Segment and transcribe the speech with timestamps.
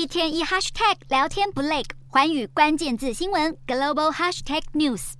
[0.00, 5.12] 一天一 hashtag 聊天不累，环宇关键字新闻 global hashtag news。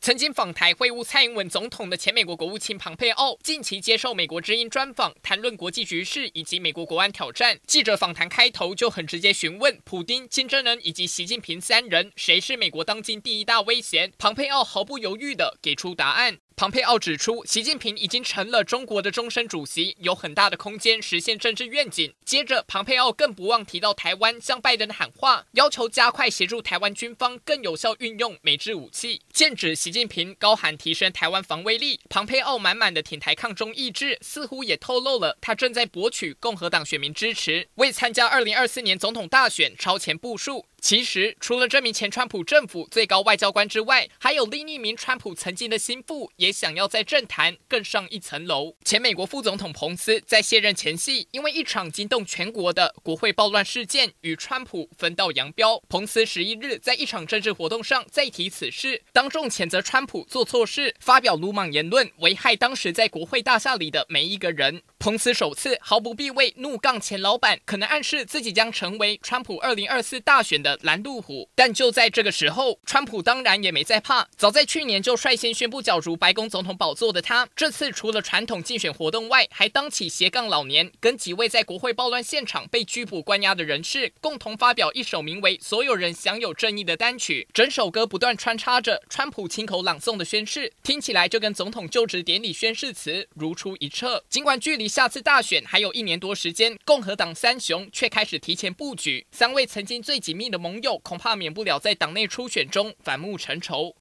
[0.00, 7.58] 曾经访台会晤蔡英文总统的前美国国务卿庞佩奥，近期接受美国之音专访，谈论国际局势以及美国国安挑战。
[7.66, 14.12] 记者访谈开头就很直接询问，普丁、金正恩以及习近平三人谁是美国当今第一大威胁？
[14.16, 16.38] 庞佩奥毫不犹豫地给出答案。
[16.60, 22.12] 庞佩奥指出，习近平已经成了中国的终身主席，有很大的空间实现政治愿景。
[22.22, 29.22] 接着，庞佩奥更不忘提到台湾，向拜登喊话，要求加快协助台湾军方更有效运用美制武器。
[29.32, 40.66] 剑指习近平高喊提升台湾防卫力，庞佩奥满满的挺台抗中意志，似乎也透露了他正在博取共和党选民支持，为参加二零二四年总统大选超前部署。
[40.80, 48.74] 其实，除了这名前川普政府最高外交官之外，还有另一名川普曾经的心腹，也想要在政坛更上一层楼。
[48.84, 55.82] 前美国副总统彭斯在卸任前夕，因为一场惊动全国的国会暴乱事件，与川普分道扬镳。
[55.88, 64.82] 彭斯十一日在一场政治活动上再提此事，当众谴责川普做错事，发表鲁莽言论，危害当时在国会大厦里的每一个人。
[65.00, 71.48] 彭斯首次毫不避讳怒杠前老板，可能暗示自己将成为川普二零二四大选的拦路虎。
[71.54, 74.28] 但就在这个时候，川普当然也没在怕。
[74.36, 87.48] 早在去年就率先宣布角逐白宫总统宝座的他，这次除了传统竞选活动外，还当起斜杠老年，跟几位在国会暴乱现场被拘捕关押的人士共同发表一首名为《所有人享有正义》的单曲。
[87.54, 94.22] 整首歌不断穿插着川普亲口朗诵的宣誓，听起来就跟总统就职典礼宣誓词如出一辙。
[94.28, 99.24] 尽管距离下次大选还有一年多时间，共和党三雄却开始提前布局。
[99.30, 103.94] 三位曾经最紧密的盟友，恐怕免不了在党内初选中反目成仇。